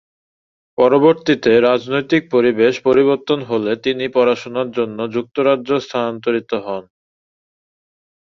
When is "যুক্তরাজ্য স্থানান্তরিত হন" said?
5.15-6.83